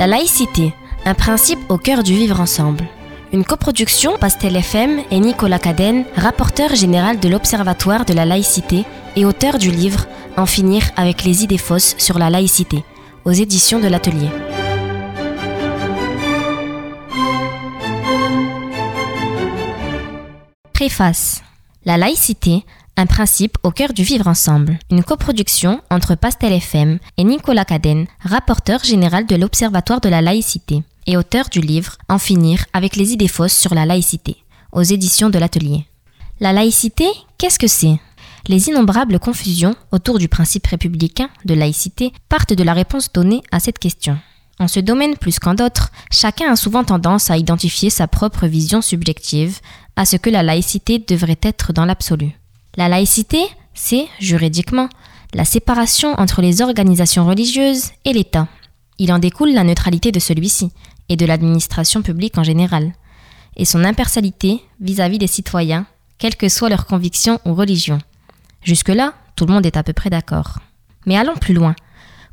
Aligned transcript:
La 0.00 0.06
laïcité, 0.06 0.72
un 1.04 1.12
principe 1.12 1.58
au 1.68 1.76
cœur 1.76 2.02
du 2.02 2.14
vivre 2.14 2.40
ensemble. 2.40 2.88
Une 3.34 3.44
coproduction 3.44 4.16
Pastel 4.16 4.56
FM 4.56 4.98
et 5.10 5.20
Nicolas 5.20 5.58
Cadenne, 5.58 6.06
rapporteur 6.16 6.74
général 6.74 7.20
de 7.20 7.28
l'Observatoire 7.28 8.06
de 8.06 8.14
la 8.14 8.24
laïcité 8.24 8.86
et 9.14 9.26
auteur 9.26 9.58
du 9.58 9.70
livre 9.70 10.06
En 10.38 10.46
finir 10.46 10.84
avec 10.96 11.22
les 11.24 11.44
idées 11.44 11.58
fausses 11.58 11.96
sur 11.98 12.18
la 12.18 12.30
laïcité, 12.30 12.82
aux 13.26 13.32
éditions 13.32 13.78
de 13.78 13.88
l'Atelier. 13.88 14.30
Préface. 20.72 21.42
La 21.84 21.98
laïcité, 21.98 22.64
un 23.00 23.06
principe 23.06 23.56
au 23.62 23.70
cœur 23.70 23.94
du 23.94 24.02
vivre 24.02 24.28
ensemble. 24.28 24.78
Une 24.90 25.02
coproduction 25.02 25.80
entre 25.90 26.16
Pastel 26.16 26.52
FM 26.52 26.98
et 27.16 27.24
Nicolas 27.24 27.64
Cadenne, 27.64 28.06
rapporteur 28.20 28.84
général 28.84 29.24
de 29.24 29.36
l'Observatoire 29.36 30.02
de 30.02 30.10
la 30.10 30.20
laïcité 30.20 30.82
et 31.06 31.16
auteur 31.16 31.48
du 31.48 31.62
livre 31.62 31.96
En 32.10 32.18
finir 32.18 32.66
avec 32.74 32.96
les 32.96 33.14
idées 33.14 33.26
fausses 33.26 33.56
sur 33.56 33.74
la 33.74 33.86
laïcité, 33.86 34.36
aux 34.72 34.82
éditions 34.82 35.30
de 35.30 35.38
l'Atelier. 35.38 35.86
La 36.40 36.52
laïcité, 36.52 37.06
qu'est-ce 37.38 37.58
que 37.58 37.68
c'est? 37.68 37.98
Les 38.48 38.68
innombrables 38.68 39.18
confusions 39.18 39.76
autour 39.92 40.18
du 40.18 40.28
principe 40.28 40.66
républicain 40.66 41.30
de 41.46 41.54
laïcité 41.54 42.12
partent 42.28 42.52
de 42.52 42.64
la 42.64 42.74
réponse 42.74 43.10
donnée 43.10 43.40
à 43.50 43.60
cette 43.60 43.78
question. 43.78 44.18
En 44.58 44.68
ce 44.68 44.78
domaine 44.78 45.16
plus 45.16 45.38
qu'en 45.38 45.54
d'autres, 45.54 45.90
chacun 46.12 46.52
a 46.52 46.56
souvent 46.56 46.84
tendance 46.84 47.30
à 47.30 47.38
identifier 47.38 47.88
sa 47.88 48.08
propre 48.08 48.46
vision 48.46 48.82
subjective 48.82 49.60
à 49.96 50.04
ce 50.04 50.16
que 50.16 50.28
la 50.28 50.42
laïcité 50.42 50.98
devrait 50.98 51.40
être 51.42 51.72
dans 51.72 51.86
l'absolu. 51.86 52.36
La 52.76 52.88
laïcité, 52.88 53.42
c'est, 53.74 54.06
juridiquement, 54.20 54.88
la 55.34 55.44
séparation 55.44 56.14
entre 56.14 56.42
les 56.42 56.62
organisations 56.62 57.26
religieuses 57.26 57.90
et 58.04 58.12
l'État. 58.12 58.48
Il 58.98 59.12
en 59.12 59.18
découle 59.18 59.52
la 59.52 59.64
neutralité 59.64 60.12
de 60.12 60.20
celui-ci 60.20 60.70
et 61.08 61.16
de 61.16 61.26
l'administration 61.26 62.02
publique 62.02 62.38
en 62.38 62.44
général, 62.44 62.92
et 63.56 63.64
son 63.64 63.84
impersonnalité 63.84 64.62
vis-à-vis 64.80 65.18
des 65.18 65.26
citoyens, 65.26 65.86
quelles 66.18 66.36
que 66.36 66.48
soient 66.48 66.68
leurs 66.68 66.86
convictions 66.86 67.40
ou 67.44 67.54
religions. 67.54 67.98
Jusque-là, 68.62 69.14
tout 69.36 69.46
le 69.46 69.52
monde 69.52 69.66
est 69.66 69.76
à 69.76 69.82
peu 69.82 69.92
près 69.92 70.10
d'accord. 70.10 70.58
Mais 71.06 71.16
allons 71.16 71.34
plus 71.34 71.54
loin. 71.54 71.74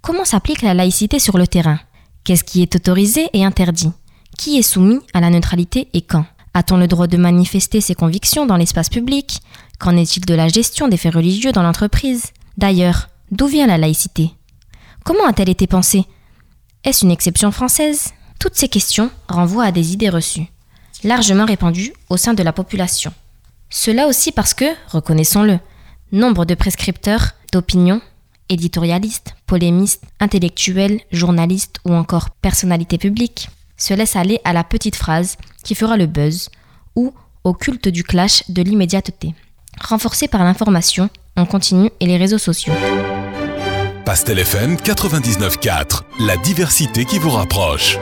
Comment 0.00 0.24
s'applique 0.24 0.62
la 0.62 0.74
laïcité 0.74 1.18
sur 1.18 1.38
le 1.38 1.46
terrain? 1.46 1.78
Qu'est-ce 2.24 2.44
qui 2.44 2.62
est 2.62 2.74
autorisé 2.74 3.28
et 3.32 3.44
interdit? 3.44 3.92
Qui 4.38 4.58
est 4.58 4.62
soumis 4.62 5.00
à 5.12 5.20
la 5.20 5.30
neutralité 5.30 5.88
et 5.92 6.02
quand? 6.02 6.24
A-t-on 6.54 6.76
le 6.76 6.86
droit 6.86 7.08
de 7.08 7.16
manifester 7.16 7.80
ses 7.80 7.94
convictions 7.94 8.46
dans 8.46 8.56
l'espace 8.56 8.88
public? 8.88 9.40
Qu'en 9.78 9.96
est-il 9.96 10.24
de 10.24 10.34
la 10.34 10.48
gestion 10.48 10.86
des 10.86 10.96
faits 10.96 11.14
religieux 11.14 11.50
dans 11.50 11.64
l'entreprise? 11.64 12.26
D'ailleurs, 12.56 13.08
d'où 13.32 13.46
vient 13.46 13.66
la 13.66 13.76
laïcité? 13.76 14.30
Comment 15.04 15.26
a-t-elle 15.26 15.50
été 15.50 15.66
pensée? 15.66 16.04
Est-ce 16.84 17.04
une 17.04 17.10
exception 17.10 17.50
française? 17.50 18.12
Toutes 18.38 18.54
ces 18.54 18.68
questions 18.68 19.10
renvoient 19.28 19.64
à 19.64 19.72
des 19.72 19.92
idées 19.92 20.08
reçues, 20.08 20.46
largement 21.02 21.44
répandues 21.44 21.92
au 22.08 22.16
sein 22.16 22.34
de 22.34 22.42
la 22.42 22.52
population. 22.52 23.12
Cela 23.68 24.06
aussi 24.06 24.30
parce 24.30 24.54
que, 24.54 24.66
reconnaissons-le, 24.88 25.58
nombre 26.12 26.44
de 26.44 26.54
prescripteurs 26.54 27.32
d'opinion, 27.52 28.00
éditorialistes, 28.48 29.34
polémistes, 29.46 30.04
intellectuels, 30.20 31.00
journalistes 31.10 31.80
ou 31.84 31.92
encore 31.94 32.30
personnalités 32.30 32.98
publiques 32.98 33.48
se 33.76 33.94
laissent 33.94 34.16
aller 34.16 34.40
à 34.44 34.52
la 34.52 34.62
petite 34.62 34.94
phrase 34.94 35.36
qui 35.64 35.74
fera 35.74 35.96
le 35.96 36.06
buzz 36.06 36.50
ou 36.94 37.12
au 37.42 37.54
culte 37.54 37.88
du 37.88 38.04
clash 38.04 38.44
de 38.48 38.62
l'immédiateté 38.62 39.34
renforcé 39.80 40.28
par 40.28 40.44
l'information 40.44 41.08
en 41.36 41.46
continu 41.46 41.90
et 42.00 42.06
les 42.06 42.16
réseaux 42.16 42.38
sociaux. 42.38 42.72
Pastel 44.04 44.38
FM 44.38 44.76
99.4, 44.76 46.02
la 46.20 46.36
diversité 46.36 47.04
qui 47.04 47.18
vous 47.18 47.30
rapproche. 47.30 47.98